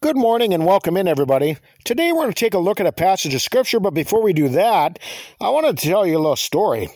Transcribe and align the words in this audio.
Good 0.00 0.16
morning 0.16 0.54
and 0.54 0.64
welcome 0.64 0.96
in, 0.96 1.08
everybody. 1.08 1.56
Today 1.84 2.12
we're 2.12 2.20
going 2.20 2.32
to 2.32 2.38
take 2.38 2.54
a 2.54 2.60
look 2.60 2.78
at 2.78 2.86
a 2.86 2.92
passage 2.92 3.34
of 3.34 3.42
Scripture, 3.42 3.80
but 3.80 3.94
before 3.94 4.22
we 4.22 4.32
do 4.32 4.48
that, 4.50 5.00
I 5.40 5.50
want 5.50 5.66
to 5.66 5.74
tell 5.88 6.06
you 6.06 6.16
a 6.16 6.20
little 6.20 6.36
story. 6.36 6.86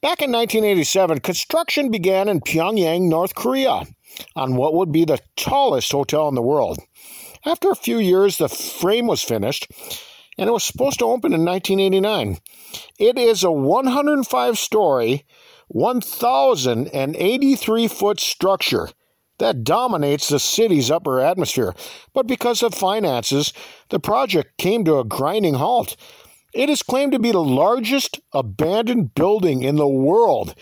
Back 0.00 0.22
in 0.22 0.30
1987, 0.30 1.18
construction 1.18 1.90
began 1.90 2.28
in 2.28 2.38
Pyongyang, 2.38 3.08
North 3.08 3.34
Korea, 3.34 3.86
on 4.36 4.54
what 4.54 4.72
would 4.72 4.92
be 4.92 5.04
the 5.04 5.18
tallest 5.34 5.90
hotel 5.90 6.28
in 6.28 6.36
the 6.36 6.42
world. 6.42 6.78
After 7.44 7.72
a 7.72 7.74
few 7.74 7.98
years, 7.98 8.36
the 8.36 8.48
frame 8.48 9.08
was 9.08 9.24
finished, 9.24 9.66
and 10.38 10.48
it 10.48 10.52
was 10.52 10.62
supposed 10.62 11.00
to 11.00 11.06
open 11.06 11.32
in 11.32 11.44
1989. 11.44 12.38
It 13.00 13.18
is 13.18 13.42
a 13.42 13.50
105 13.50 14.58
story, 14.58 15.26
1,083 15.66 17.88
foot 17.88 18.20
structure 18.20 18.90
that 19.42 19.64
dominates 19.64 20.28
the 20.28 20.38
city's 20.38 20.88
upper 20.88 21.18
atmosphere. 21.18 21.74
But 22.14 22.28
because 22.28 22.62
of 22.62 22.76
finances, 22.76 23.52
the 23.88 23.98
project 23.98 24.56
came 24.56 24.84
to 24.84 25.00
a 25.00 25.04
grinding 25.04 25.54
halt. 25.54 25.96
It 26.54 26.70
is 26.70 26.84
claimed 26.84 27.10
to 27.10 27.18
be 27.18 27.32
the 27.32 27.42
largest 27.42 28.20
abandoned 28.32 29.16
building 29.16 29.64
in 29.64 29.74
the 29.74 29.88
world, 29.88 30.54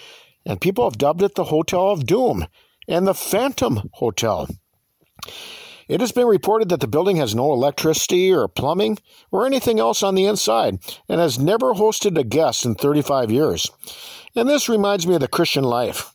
and 0.47 0.63
people 0.63 0.85
have 0.85 0.97
dubbed 0.97 1.23
it 1.23 1.35
the 1.35 1.45
Hotel 1.45 1.91
of 1.91 2.07
Doom 2.07 2.47
and 2.89 3.07
the 3.07 3.13
Phantom 3.13 3.91
Hotel. 3.93 4.49
It 5.87 6.01
has 6.01 6.13
been 6.13 6.27
reported 6.27 6.71
that 6.71 6.81
the 6.81 6.89
building 6.89 7.17
has 7.17 7.35
no 7.35 7.53
electricity 7.53 8.33
or 8.33 8.49
plumbing 8.49 8.97
or 9.31 9.45
anything 9.45 9.79
else 9.79 10.03
on 10.03 10.15
the 10.15 10.25
inside 10.25 10.79
and 11.07 11.21
has 11.21 11.39
never 11.39 11.75
hosted 11.75 12.17
a 12.17 12.25
guest 12.25 12.65
in 12.65 12.77
35 12.77 13.31
years. 13.31 13.71
And 14.35 14.49
this 14.49 14.71
reminds 14.71 15.07
me 15.07 15.17
of 15.17 15.21
the 15.21 15.29
Christian 15.29 15.65
life. 15.65 16.15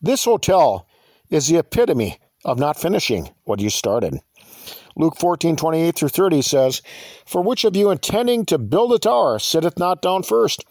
This 0.00 0.24
hotel 0.24 0.86
is 1.30 1.46
the 1.46 1.58
epitome 1.58 2.18
of 2.44 2.58
not 2.58 2.78
finishing 2.78 3.30
what 3.44 3.60
you 3.60 3.70
started. 3.70 4.20
Luke 4.96 5.16
14, 5.18 5.56
28 5.56 5.94
through 5.94 6.08
30 6.08 6.42
says, 6.42 6.82
For 7.26 7.42
which 7.42 7.64
of 7.64 7.76
you 7.76 7.90
intending 7.90 8.44
to 8.46 8.58
build 8.58 8.92
a 8.92 8.98
tower 8.98 9.38
sitteth 9.38 9.78
not 9.78 10.02
down 10.02 10.24
first, 10.24 10.64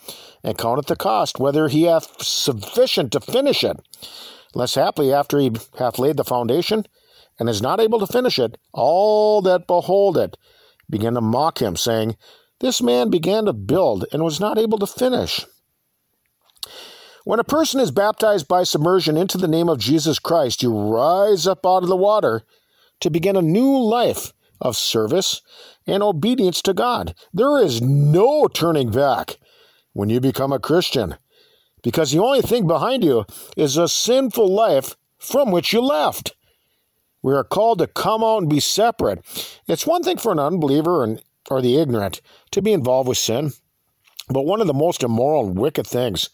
and 0.44 0.58
counteth 0.58 0.88
the 0.88 0.96
cost, 0.96 1.40
whether 1.40 1.68
he 1.68 1.84
hath 1.84 2.22
sufficient 2.22 3.12
to 3.14 3.22
finish 3.22 3.64
it? 3.64 3.78
Lest 4.54 4.76
haply 4.76 5.14
after 5.14 5.40
he 5.40 5.52
hath 5.78 6.00
laid 6.00 6.18
the 6.18 6.24
foundation, 6.24 6.86
and 7.40 7.48
is 7.48 7.62
not 7.62 7.80
able 7.80 8.00
to 8.00 8.08
finish 8.08 8.38
it, 8.38 8.58
all 8.74 9.42
that 9.42 9.68
behold 9.68 10.18
it 10.18 10.38
begin 10.90 11.14
to 11.14 11.22
mock 11.22 11.62
him, 11.62 11.76
saying, 11.76 12.18
This 12.60 12.82
man 12.82 13.10
began 13.10 13.46
to 13.46 13.54
build, 13.54 14.06
and 14.12 14.24
was 14.24 14.40
not 14.40 14.58
able 14.58 14.80
to 14.80 14.88
finish. 14.88 15.46
When 17.26 17.40
a 17.40 17.44
person 17.44 17.80
is 17.80 17.92
baptized 17.92 18.48
by 18.48 18.64
submersion 18.64 19.18
into 19.18 19.38
the 19.38 19.48
name 19.48 19.70
of 19.70 19.80
Jesus 19.80 20.20
Christ, 20.20 20.64
you 20.64 20.78
rise 20.78 21.46
up 21.46 21.66
out 21.66 21.84
of 21.84 21.90
the 21.90 21.96
water 21.96 22.44
to 23.02 23.10
begin 23.10 23.36
a 23.36 23.42
new 23.42 23.78
life 23.78 24.34
of 24.62 24.78
service 24.78 25.42
and 25.86 26.04
obedience 26.04 26.62
to 26.64 26.74
God. 26.74 27.14
There 27.34 27.58
is 27.58 27.82
no 27.82 28.48
turning 28.48 28.92
back 28.92 29.38
when 29.94 30.10
you 30.10 30.20
become 30.20 30.52
a 30.52 30.60
Christian 30.60 31.16
because 31.84 32.12
the 32.12 32.22
only 32.22 32.42
thing 32.42 32.68
behind 32.68 33.04
you 33.04 33.26
is 33.58 33.78
a 33.78 33.88
sinful 33.88 34.48
life 34.48 34.96
from 35.18 35.52
which 35.52 35.74
you 35.74 35.82
left. 35.82 36.34
We 37.22 37.34
are 37.34 37.44
called 37.44 37.80
to 37.80 37.88
come 37.88 38.24
out 38.24 38.40
and 38.40 38.50
be 38.50 38.62
separate. 38.62 39.20
It's 39.68 39.88
one 39.88 40.04
thing 40.04 40.18
for 40.18 40.32
an 40.32 40.40
unbeliever 40.40 41.04
and, 41.04 41.22
or 41.50 41.62
the 41.62 41.78
ignorant 41.78 42.22
to 42.52 42.62
be 42.62 42.72
involved 42.72 43.10
with 43.10 43.18
sin, 43.18 43.52
but 44.30 44.46
one 44.46 44.62
of 44.62 44.68
the 44.68 44.74
most 44.74 45.04
immoral 45.04 45.48
and 45.48 45.58
wicked 45.58 45.86
things 45.86 46.30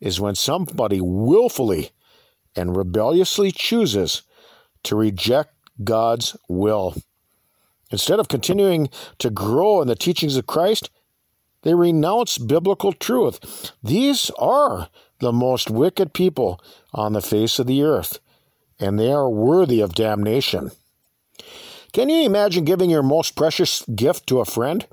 is 0.00 0.20
when 0.20 0.34
somebody 0.34 1.00
willfully 1.00 1.90
and 2.54 2.76
rebelliously 2.76 3.50
chooses 3.52 4.22
to 4.82 4.96
reject 4.96 5.52
God's 5.82 6.36
will. 6.48 6.94
Instead 7.90 8.18
of 8.18 8.28
continuing 8.28 8.88
to 9.18 9.30
grow 9.30 9.80
in 9.80 9.88
the 9.88 9.94
teachings 9.94 10.36
of 10.36 10.46
Christ, 10.46 10.90
they 11.62 11.74
renounce 11.74 12.38
biblical 12.38 12.92
truth. 12.92 13.72
These 13.82 14.30
are 14.38 14.88
the 15.20 15.32
most 15.32 15.70
wicked 15.70 16.12
people 16.12 16.60
on 16.92 17.12
the 17.12 17.22
face 17.22 17.58
of 17.58 17.66
the 17.66 17.82
earth, 17.82 18.18
and 18.78 18.98
they 18.98 19.12
are 19.12 19.30
worthy 19.30 19.80
of 19.80 19.94
damnation. 19.94 20.70
Can 21.92 22.08
you 22.08 22.24
imagine 22.24 22.64
giving 22.64 22.90
your 22.90 23.02
most 23.02 23.36
precious 23.36 23.84
gift 23.94 24.26
to 24.26 24.40
a 24.40 24.44
friend, 24.44 24.86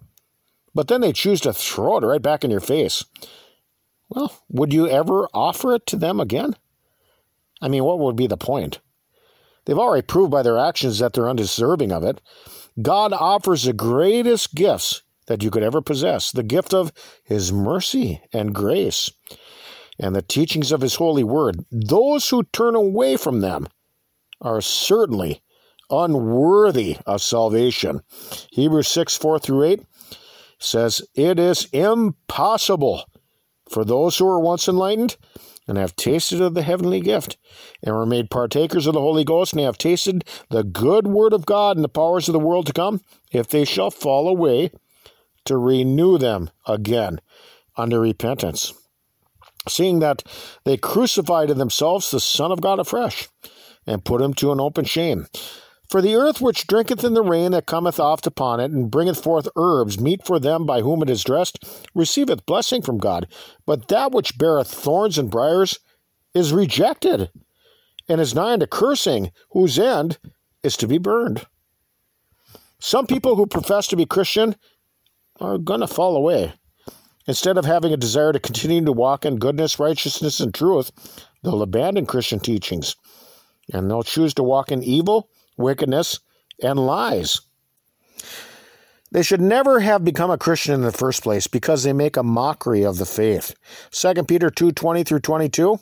but 0.73 0.87
then 0.87 1.01
they 1.01 1.13
choose 1.13 1.41
to 1.41 1.53
throw 1.53 1.97
it 1.97 2.05
right 2.05 2.21
back 2.21 2.43
in 2.43 2.51
your 2.51 2.59
face? 2.59 3.03
Well, 4.13 4.31
would 4.47 4.73
you 4.73 4.87
ever 4.87 5.27
offer 5.33 5.73
it 5.73 5.87
to 5.87 5.95
them 5.95 6.19
again? 6.19 6.55
I 7.61 7.67
mean, 7.67 7.83
what 7.83 7.97
would 7.99 8.15
be 8.15 8.27
the 8.27 8.37
point? 8.37 8.79
They've 9.65 9.77
already 9.77 10.05
proved 10.05 10.29
by 10.29 10.43
their 10.43 10.59
actions 10.59 10.99
that 10.99 11.13
they're 11.13 11.29
undeserving 11.29 11.91
of 11.91 12.03
it. 12.03 12.21
God 12.79 13.11
offers 13.13 13.63
the 13.63 13.73
greatest 13.73 14.53
gifts 14.53 15.01
that 15.27 15.41
you 15.41 15.49
could 15.49 15.63
ever 15.63 15.81
possess 15.81 16.31
the 16.31 16.43
gift 16.43 16.73
of 16.73 16.91
His 17.23 17.51
mercy 17.51 18.21
and 18.31 18.53
grace 18.53 19.11
and 19.97 20.15
the 20.15 20.21
teachings 20.21 20.71
of 20.71 20.81
His 20.81 20.95
holy 20.95 21.23
word. 21.23 21.65
Those 21.71 22.29
who 22.29 22.43
turn 22.43 22.75
away 22.75 23.17
from 23.17 23.39
them 23.39 23.67
are 24.41 24.61
certainly 24.61 25.41
unworthy 25.89 26.97
of 27.07 27.21
salvation. 27.21 28.01
Hebrews 28.51 28.89
6 28.89 29.17
4 29.17 29.39
through 29.39 29.63
8 29.63 29.81
says, 30.59 31.01
It 31.15 31.39
is 31.39 31.67
impossible 31.71 33.05
for 33.73 33.83
those 33.83 34.17
who 34.17 34.25
were 34.25 34.39
once 34.39 34.67
enlightened 34.67 35.17
and 35.67 35.77
have 35.77 35.95
tasted 35.95 36.39
of 36.41 36.53
the 36.53 36.61
heavenly 36.61 36.99
gift, 36.99 37.37
and 37.81 37.95
were 37.95 38.05
made 38.05 38.29
partakers 38.29 38.85
of 38.85 38.93
the 38.93 38.99
Holy 38.99 39.23
Ghost, 39.23 39.53
and 39.53 39.61
have 39.61 39.77
tasted 39.77 40.23
the 40.49 40.63
good 40.63 41.07
word 41.07 41.33
of 41.33 41.45
God 41.45 41.77
and 41.77 41.83
the 41.83 41.89
powers 41.89 42.27
of 42.27 42.33
the 42.33 42.39
world 42.39 42.67
to 42.67 42.73
come, 42.73 43.01
if 43.31 43.47
they 43.47 43.65
shall 43.65 43.89
fall 43.89 44.27
away, 44.27 44.71
to 45.45 45.57
renew 45.57 46.17
them 46.17 46.49
again 46.67 47.19
unto 47.77 47.97
repentance. 47.97 48.73
Seeing 49.67 49.99
that 49.99 50.21
they 50.65 50.77
crucified 50.77 51.49
in 51.49 51.57
themselves 51.57 52.11
the 52.11 52.19
Son 52.19 52.51
of 52.51 52.61
God 52.61 52.79
afresh, 52.79 53.29
and 53.87 54.05
put 54.05 54.21
him 54.21 54.33
to 54.35 54.51
an 54.51 54.59
open 54.59 54.85
shame. 54.85 55.27
For 55.93 56.01
the 56.01 56.15
earth 56.15 56.41
which 56.41 56.65
drinketh 56.65 57.03
in 57.03 57.13
the 57.13 57.21
rain 57.21 57.51
that 57.51 57.67
cometh 57.67 57.99
oft 57.99 58.25
upon 58.25 58.59
it, 58.59 58.71
and 58.71 58.89
bringeth 58.89 59.21
forth 59.21 59.47
herbs, 59.55 59.99
meet 59.99 60.25
for 60.25 60.39
them 60.39 60.65
by 60.65 60.81
whom 60.81 61.03
it 61.03 61.09
is 61.11 61.23
dressed, 61.23 61.63
receiveth 61.93 62.47
blessing 62.47 62.81
from 62.81 62.97
God. 62.97 63.27
But 63.67 63.89
that 63.89 64.11
which 64.11 64.39
beareth 64.39 64.67
thorns 64.67 65.19
and 65.19 65.29
briers 65.29 65.77
is 66.33 66.51
rejected, 66.51 67.29
and 68.09 68.19
is 68.19 68.33
nigh 68.33 68.53
unto 68.53 68.65
cursing, 68.65 69.29
whose 69.51 69.77
end 69.77 70.17
is 70.63 70.75
to 70.77 70.87
be 70.87 70.97
burned. 70.97 71.45
Some 72.79 73.05
people 73.05 73.35
who 73.35 73.45
profess 73.45 73.85
to 73.89 73.95
be 73.95 74.07
Christian 74.07 74.55
are 75.39 75.59
going 75.59 75.81
to 75.81 75.87
fall 75.87 76.15
away. 76.15 76.53
Instead 77.27 77.55
of 77.55 77.65
having 77.65 77.93
a 77.93 77.97
desire 77.97 78.33
to 78.33 78.39
continue 78.39 78.83
to 78.83 78.91
walk 78.91 79.25
in 79.25 79.37
goodness, 79.37 79.77
righteousness, 79.77 80.39
and 80.39 80.55
truth, 80.55 80.89
they'll 81.43 81.61
abandon 81.61 82.07
Christian 82.07 82.39
teachings 82.39 82.95
and 83.71 83.91
they'll 83.91 84.01
choose 84.01 84.33
to 84.33 84.43
walk 84.43 84.71
in 84.71 84.81
evil 84.81 85.29
wickedness, 85.57 86.19
and 86.61 86.79
lies. 86.79 87.41
They 89.11 89.21
should 89.21 89.41
never 89.41 89.79
have 89.79 90.03
become 90.03 90.31
a 90.31 90.39
Christian 90.39 90.73
in 90.73 90.81
the 90.81 90.91
first 90.91 91.21
place 91.21 91.45
because 91.45 91.83
they 91.83 91.93
make 91.93 92.17
a 92.17 92.23
mockery 92.23 92.83
of 92.83 92.97
the 92.97 93.05
faith. 93.05 93.53
2 93.91 94.23
Peter 94.23 94.49
2 94.49 94.71
20 94.71 95.03
through 95.03 95.19
22. 95.19 95.79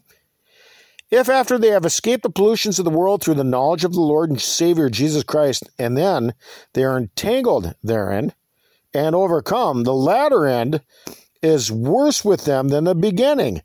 If 1.09 1.29
after 1.29 1.57
they 1.57 1.69
have 1.69 1.85
escaped 1.85 2.23
the 2.23 2.29
pollutions 2.29 2.77
of 2.77 2.85
the 2.85 2.91
world 2.91 3.21
through 3.21 3.35
the 3.35 3.43
knowledge 3.43 3.83
of 3.83 3.93
the 3.93 4.01
Lord 4.01 4.29
and 4.29 4.41
Savior 4.41 4.89
Jesus 4.89 5.23
Christ, 5.23 5.69
and 5.77 5.97
then 5.97 6.33
they 6.73 6.83
are 6.83 6.97
entangled 6.97 7.73
therein 7.81 8.33
and 8.93 9.15
overcome, 9.15 9.83
the 9.83 9.93
latter 9.93 10.45
end 10.45 10.81
is 11.41 11.71
worse 11.71 12.23
with 12.23 12.43
them 12.45 12.67
than 12.67 12.83
the 12.83 12.95
beginning. 12.95 13.61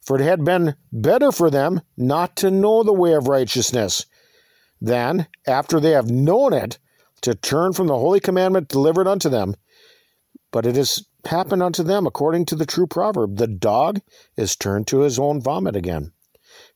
For 0.00 0.20
it 0.20 0.24
had 0.24 0.44
been 0.44 0.74
better 0.92 1.30
for 1.30 1.50
them 1.50 1.82
not 1.96 2.36
to 2.36 2.50
know 2.50 2.82
the 2.82 2.92
way 2.92 3.14
of 3.14 3.28
righteousness 3.28 4.06
then, 4.84 5.28
after 5.46 5.78
they 5.78 5.92
have 5.92 6.10
known 6.10 6.52
it, 6.52 6.78
to 7.20 7.36
turn 7.36 7.72
from 7.72 7.86
the 7.86 7.98
holy 7.98 8.18
commandment 8.18 8.66
delivered 8.66 9.06
unto 9.06 9.28
them. 9.28 9.54
But 10.50 10.66
it 10.66 10.74
has 10.74 11.06
happened 11.24 11.62
unto 11.62 11.84
them 11.84 12.04
according 12.04 12.46
to 12.46 12.56
the 12.56 12.66
true 12.66 12.88
proverb 12.88 13.36
the 13.36 13.46
dog 13.46 14.00
is 14.36 14.56
turned 14.56 14.88
to 14.88 15.00
his 15.00 15.20
own 15.20 15.40
vomit 15.40 15.76
again, 15.76 16.12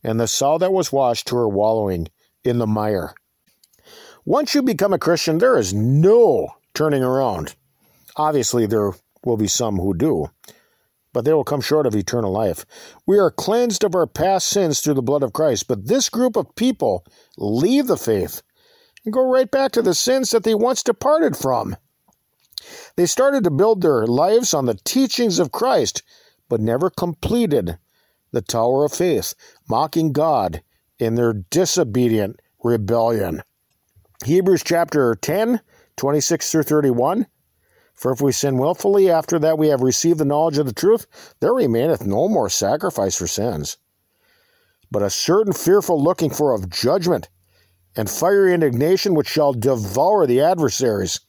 and 0.04 0.20
the 0.20 0.28
sow 0.28 0.56
that 0.58 0.72
was 0.72 0.92
washed 0.92 1.26
to 1.28 1.36
her 1.36 1.48
wallowing 1.48 2.06
in 2.44 2.58
the 2.58 2.66
mire. 2.66 3.12
Once 4.24 4.54
you 4.54 4.62
become 4.62 4.92
a 4.92 4.98
Christian, 4.98 5.38
there 5.38 5.58
is 5.58 5.74
no 5.74 6.48
turning 6.74 7.02
around. 7.02 7.56
Obviously, 8.14 8.66
there 8.66 8.92
will 9.24 9.36
be 9.36 9.48
some 9.48 9.78
who 9.78 9.94
do 9.94 10.30
but 11.16 11.24
they 11.24 11.32
will 11.32 11.44
come 11.44 11.62
short 11.62 11.86
of 11.86 11.96
eternal 11.96 12.30
life. 12.30 12.66
We 13.06 13.18
are 13.18 13.30
cleansed 13.30 13.84
of 13.84 13.94
our 13.94 14.06
past 14.06 14.48
sins 14.48 14.80
through 14.80 14.92
the 14.92 15.02
blood 15.02 15.22
of 15.22 15.32
Christ, 15.32 15.66
but 15.66 15.86
this 15.86 16.10
group 16.10 16.36
of 16.36 16.54
people 16.56 17.06
leave 17.38 17.86
the 17.86 17.96
faith 17.96 18.42
and 19.02 19.14
go 19.14 19.26
right 19.26 19.50
back 19.50 19.72
to 19.72 19.80
the 19.80 19.94
sins 19.94 20.30
that 20.32 20.44
they 20.44 20.54
once 20.54 20.82
departed 20.82 21.34
from. 21.34 21.74
They 22.96 23.06
started 23.06 23.44
to 23.44 23.50
build 23.50 23.80
their 23.80 24.06
lives 24.06 24.52
on 24.52 24.66
the 24.66 24.78
teachings 24.84 25.38
of 25.38 25.52
Christ, 25.52 26.02
but 26.50 26.60
never 26.60 26.90
completed 26.90 27.78
the 28.32 28.42
tower 28.42 28.84
of 28.84 28.92
faith, 28.92 29.32
mocking 29.70 30.12
God 30.12 30.60
in 30.98 31.14
their 31.14 31.32
disobedient 31.32 32.40
rebellion. 32.62 33.42
Hebrews 34.26 34.62
chapter 34.62 35.14
10, 35.14 35.62
26 35.96 36.52
through 36.52 36.64
31. 36.64 37.26
For 37.96 38.12
if 38.12 38.20
we 38.20 38.30
sin 38.30 38.58
wilfully 38.58 39.10
after 39.10 39.38
that 39.38 39.58
we 39.58 39.68
have 39.68 39.80
received 39.80 40.18
the 40.18 40.24
knowledge 40.26 40.58
of 40.58 40.66
the 40.66 40.72
truth, 40.72 41.06
there 41.40 41.54
remaineth 41.54 42.06
no 42.06 42.28
more 42.28 42.50
sacrifice 42.50 43.16
for 43.16 43.26
sins, 43.26 43.78
but 44.90 45.02
a 45.02 45.10
certain 45.10 45.54
fearful 45.54 46.02
looking 46.02 46.30
for 46.30 46.52
of 46.52 46.68
judgment 46.68 47.30
and 47.96 48.10
fiery 48.10 48.52
indignation 48.52 49.14
which 49.14 49.28
shall 49.28 49.54
devour 49.54 50.26
the 50.26 50.42
adversaries. 50.42 51.20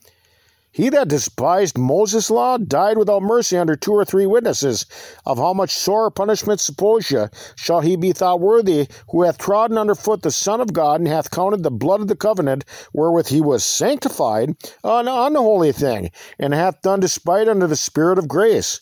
He 0.71 0.89
that 0.89 1.07
despised 1.07 1.77
Moses' 1.77 2.29
law 2.29 2.57
died 2.57 2.97
without 2.97 3.23
mercy 3.23 3.57
under 3.57 3.75
two 3.75 3.93
or 3.93 4.05
three 4.05 4.25
witnesses. 4.25 4.85
Of 5.25 5.37
how 5.37 5.53
much 5.53 5.73
sore 5.73 6.11
punishment, 6.11 6.59
suppose 6.59 7.09
ye, 7.09 7.25
shall 7.55 7.79
he 7.79 7.95
be 7.95 8.11
thought 8.11 8.41
worthy, 8.41 8.87
who 9.09 9.23
hath 9.23 9.37
trodden 9.37 9.77
under 9.77 9.95
foot 9.95 10.21
the 10.21 10.29
Son 10.29 10.61
of 10.61 10.73
God, 10.73 10.99
and 10.99 11.07
hath 11.07 11.31
counted 11.31 11.63
the 11.63 11.71
blood 11.71 12.01
of 12.01 12.07
the 12.07 12.15
covenant, 12.15 12.63
wherewith 12.93 13.27
he 13.27 13.41
was 13.41 13.65
sanctified, 13.65 14.49
an 14.83 15.07
unholy 15.07 15.71
thing, 15.71 16.11
and 16.37 16.53
hath 16.53 16.81
done 16.81 16.99
despite 16.99 17.47
unto 17.47 17.65
the 17.65 17.75
Spirit 17.75 18.19
of 18.19 18.27
grace? 18.27 18.81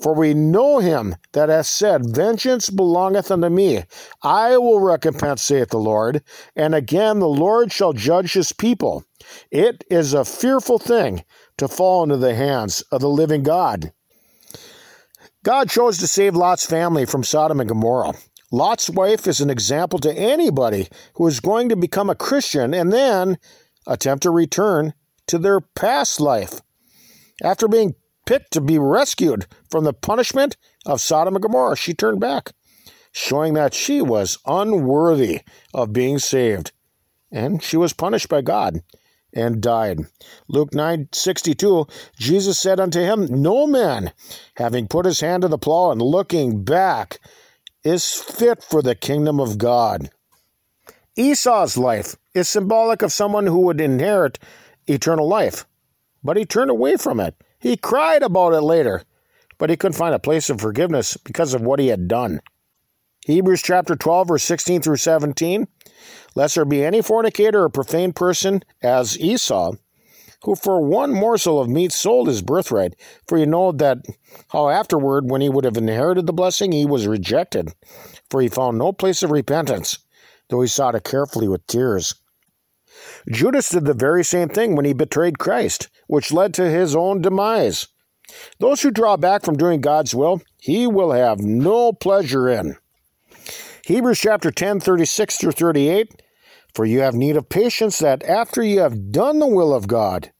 For 0.00 0.14
we 0.14 0.34
know 0.34 0.78
him 0.78 1.14
that 1.32 1.48
hath 1.48 1.66
said, 1.66 2.14
Vengeance 2.14 2.70
belongeth 2.70 3.30
unto 3.30 3.48
me. 3.48 3.84
I 4.22 4.56
will 4.56 4.80
recompense, 4.80 5.42
saith 5.42 5.68
the 5.68 5.78
Lord. 5.78 6.22
And 6.56 6.74
again, 6.74 7.20
the 7.20 7.28
Lord 7.28 7.70
shall 7.70 7.92
judge 7.92 8.32
his 8.32 8.52
people. 8.52 9.04
It 9.50 9.84
is 9.90 10.14
a 10.14 10.24
fearful 10.24 10.78
thing 10.78 11.24
to 11.58 11.68
fall 11.68 12.02
into 12.02 12.16
the 12.16 12.34
hands 12.34 12.82
of 12.92 13.00
the 13.00 13.08
living 13.08 13.42
God. 13.42 13.92
God 15.44 15.68
chose 15.68 15.98
to 15.98 16.06
save 16.06 16.34
Lot's 16.34 16.64
family 16.64 17.04
from 17.04 17.22
Sodom 17.22 17.60
and 17.60 17.68
Gomorrah. 17.68 18.14
Lot's 18.50 18.88
wife 18.88 19.26
is 19.26 19.40
an 19.40 19.50
example 19.50 19.98
to 19.98 20.12
anybody 20.12 20.88
who 21.14 21.26
is 21.26 21.40
going 21.40 21.68
to 21.68 21.76
become 21.76 22.08
a 22.08 22.14
Christian 22.14 22.72
and 22.72 22.92
then 22.92 23.36
attempt 23.86 24.22
to 24.22 24.30
return 24.30 24.94
to 25.26 25.38
their 25.38 25.60
past 25.60 26.20
life. 26.20 26.60
After 27.42 27.68
being 27.68 27.94
picked 28.26 28.52
to 28.52 28.60
be 28.60 28.78
rescued 28.78 29.46
from 29.70 29.84
the 29.84 29.92
punishment 29.92 30.56
of 30.86 31.00
Sodom 31.00 31.34
and 31.34 31.42
Gomorrah, 31.42 31.76
she 31.76 31.94
turned 31.94 32.20
back, 32.20 32.52
showing 33.12 33.54
that 33.54 33.74
she 33.74 34.00
was 34.00 34.38
unworthy 34.46 35.40
of 35.74 35.92
being 35.92 36.18
saved. 36.18 36.72
And 37.30 37.62
she 37.62 37.76
was 37.76 37.92
punished 37.92 38.28
by 38.28 38.40
God 38.40 38.82
and 39.34 39.60
died. 39.60 40.00
Luke 40.48 40.70
9:62 40.70 41.88
Jesus 42.16 42.58
said 42.58 42.80
unto 42.80 43.00
him, 43.00 43.26
No 43.30 43.66
man, 43.66 44.12
having 44.56 44.86
put 44.86 45.06
his 45.06 45.20
hand 45.20 45.42
to 45.42 45.48
the 45.48 45.58
plow 45.58 45.90
and 45.90 46.00
looking 46.00 46.64
back, 46.64 47.18
is 47.82 48.14
fit 48.14 48.62
for 48.62 48.80
the 48.80 48.94
kingdom 48.94 49.40
of 49.40 49.58
God. 49.58 50.10
Esau's 51.16 51.76
life 51.76 52.16
is 52.34 52.48
symbolic 52.48 53.02
of 53.02 53.12
someone 53.12 53.46
who 53.46 53.60
would 53.60 53.80
inherit 53.80 54.38
eternal 54.86 55.28
life, 55.28 55.66
but 56.22 56.36
he 56.36 56.44
turned 56.44 56.70
away 56.70 56.96
from 56.96 57.20
it. 57.20 57.34
He 57.58 57.76
cried 57.76 58.22
about 58.22 58.52
it 58.52 58.62
later, 58.62 59.02
but 59.58 59.70
he 59.70 59.76
couldn't 59.76 59.96
find 59.96 60.14
a 60.14 60.18
place 60.18 60.50
of 60.50 60.60
forgiveness 60.60 61.16
because 61.16 61.54
of 61.54 61.62
what 61.62 61.78
he 61.78 61.88
had 61.88 62.08
done. 62.08 62.40
Hebrews 63.26 63.62
chapter 63.62 63.96
12, 63.96 64.28
verse 64.28 64.42
16 64.42 64.82
through 64.82 64.96
17. 64.96 65.66
Lest 66.34 66.54
there 66.54 66.64
be 66.64 66.84
any 66.84 67.02
fornicator 67.02 67.62
or 67.62 67.68
profane 67.68 68.12
person 68.12 68.62
as 68.82 69.18
Esau, 69.18 69.74
who 70.44 70.54
for 70.54 70.80
one 70.80 71.12
morsel 71.12 71.60
of 71.60 71.68
meat 71.68 71.92
sold 71.92 72.28
his 72.28 72.42
birthright. 72.42 72.94
For 73.26 73.38
you 73.38 73.46
know 73.46 73.72
that 73.72 73.98
how 74.48 74.68
afterward, 74.68 75.30
when 75.30 75.40
he 75.40 75.48
would 75.48 75.64
have 75.64 75.76
inherited 75.76 76.26
the 76.26 76.32
blessing, 76.32 76.72
he 76.72 76.84
was 76.84 77.06
rejected, 77.06 77.72
for 78.30 78.40
he 78.40 78.48
found 78.48 78.78
no 78.78 78.92
place 78.92 79.22
of 79.22 79.30
repentance, 79.30 79.98
though 80.48 80.60
he 80.60 80.68
sought 80.68 80.94
it 80.94 81.04
carefully 81.04 81.48
with 81.48 81.66
tears. 81.66 82.14
Judas 83.30 83.70
did 83.70 83.86
the 83.86 83.94
very 83.94 84.22
same 84.22 84.48
thing 84.48 84.76
when 84.76 84.84
he 84.84 84.92
betrayed 84.92 85.38
Christ, 85.38 85.88
which 86.06 86.32
led 86.32 86.52
to 86.54 86.70
his 86.70 86.94
own 86.94 87.22
demise. 87.22 87.88
Those 88.58 88.82
who 88.82 88.90
draw 88.90 89.16
back 89.16 89.44
from 89.44 89.56
doing 89.56 89.80
God's 89.80 90.14
will, 90.14 90.42
he 90.58 90.86
will 90.86 91.12
have 91.12 91.40
no 91.40 91.92
pleasure 91.92 92.48
in. 92.48 92.76
Hebrews 93.86 94.18
chapter 94.18 94.50
10, 94.50 94.80
36 94.80 95.36
through 95.36 95.52
38. 95.52 96.22
For 96.74 96.86
you 96.86 97.00
have 97.00 97.14
need 97.14 97.36
of 97.36 97.50
patience, 97.50 97.98
that 97.98 98.22
after 98.22 98.62
you 98.62 98.80
have 98.80 99.12
done 99.12 99.40
the 99.40 99.46
will 99.46 99.74
of 99.74 99.88
God, 99.88 100.32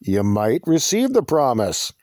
you 0.00 0.22
might 0.22 0.60
receive 0.66 1.14
the 1.14 1.22
promise. 1.22 1.94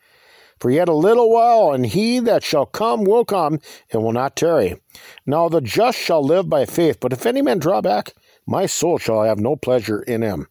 For 0.59 0.71
yet 0.71 0.89
a 0.89 0.95
little 0.95 1.29
while, 1.29 1.71
and 1.71 1.85
he 1.85 2.17
that 2.21 2.43
shall 2.43 2.65
come 2.65 3.03
will 3.03 3.25
come, 3.25 3.59
and 3.91 4.01
will 4.01 4.11
not 4.11 4.35
tarry. 4.35 4.81
Now 5.23 5.49
the 5.49 5.61
just 5.61 5.99
shall 5.99 6.25
live 6.25 6.49
by 6.49 6.65
faith, 6.65 6.97
but 6.99 7.13
if 7.13 7.27
any 7.27 7.43
man 7.43 7.59
draw 7.59 7.79
back, 7.79 8.13
my 8.47 8.65
soul 8.65 8.97
shall 8.97 9.21
have 9.21 9.37
no 9.37 9.55
pleasure 9.55 10.01
in 10.01 10.23
him. 10.23 10.47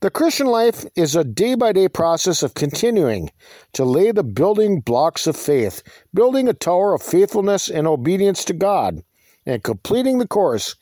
The 0.00 0.10
Christian 0.10 0.48
life 0.48 0.84
is 0.94 1.16
a 1.16 1.24
day 1.24 1.54
by 1.54 1.72
day 1.72 1.88
process 1.88 2.42
of 2.42 2.52
continuing 2.52 3.30
to 3.72 3.86
lay 3.86 4.12
the 4.12 4.22
building 4.22 4.80
blocks 4.80 5.26
of 5.26 5.38
faith, 5.38 5.82
building 6.12 6.48
a 6.48 6.52
tower 6.52 6.92
of 6.92 7.02
faithfulness 7.02 7.70
and 7.70 7.86
obedience 7.86 8.44
to 8.44 8.52
God 8.52 9.02
and 9.48 9.64
completing 9.64 10.18
the 10.18 10.28
course 10.28 10.76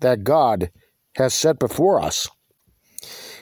that 0.00 0.24
God 0.24 0.70
has 1.16 1.34
set 1.34 1.58
before 1.58 2.00
us. 2.00 2.28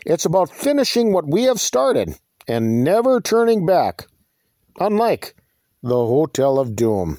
It's 0.06 0.24
about 0.24 0.48
finishing 0.48 1.12
what 1.12 1.28
we 1.28 1.44
have 1.44 1.60
started 1.60 2.14
and 2.48 2.82
never 2.82 3.20
turning 3.20 3.66
back, 3.66 4.06
unlike 4.80 5.36
the 5.82 5.94
Hotel 5.94 6.58
of 6.58 6.74
Doom. 6.74 7.18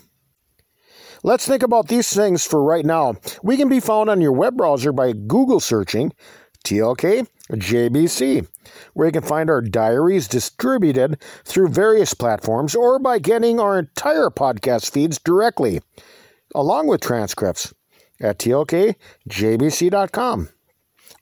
Let's 1.23 1.47
think 1.47 1.61
about 1.61 1.87
these 1.87 2.11
things 2.11 2.45
for 2.45 2.63
right 2.63 2.83
now. 2.85 3.13
We 3.43 3.55
can 3.55 3.69
be 3.69 3.79
found 3.79 4.09
on 4.09 4.21
your 4.21 4.31
web 4.31 4.57
browser 4.57 4.91
by 4.91 5.13
Google 5.13 5.59
searching 5.59 6.13
TLK 6.65 7.27
JBC, 7.51 8.47
where 8.93 9.07
you 9.07 9.11
can 9.11 9.23
find 9.23 9.49
our 9.49 9.61
diaries 9.61 10.27
distributed 10.27 11.21
through 11.43 11.69
various 11.69 12.13
platforms 12.13 12.75
or 12.75 12.97
by 12.97 13.19
getting 13.19 13.59
our 13.59 13.77
entire 13.77 14.29
podcast 14.29 14.91
feeds 14.91 15.19
directly 15.19 15.81
along 16.55 16.87
with 16.87 17.01
transcripts 17.01 17.73
at 18.19 18.37
tlkjbc.com. 18.39 18.99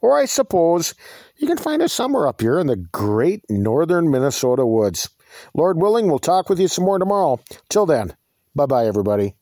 Or 0.02 0.18
I 0.18 0.26
suppose 0.26 0.94
you 1.38 1.48
can 1.48 1.58
find 1.58 1.82
us 1.82 1.92
somewhere 1.94 2.28
up 2.28 2.42
here 2.42 2.60
in 2.60 2.68
the 2.68 2.76
great 2.78 3.44
northern 3.50 4.10
Minnesota 4.10 4.66
woods. 4.66 5.10
Lord 5.54 5.78
willing, 5.78 6.08
we'll 6.08 6.20
talk 6.20 6.50
with 6.50 6.60
you 6.60 6.68
some 6.68 6.86
more 6.86 7.00
tomorrow. 7.00 7.40
Till 7.70 7.86
then, 7.86 8.16
bye 8.56 8.66
bye, 8.66 8.86
everybody. 8.86 9.36